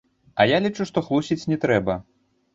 А 0.39 0.47
я 0.51 0.57
лічу, 0.65 0.87
што 0.93 1.03
хлусіць 1.09 1.39
не 1.53 1.61
трэба. 1.67 2.01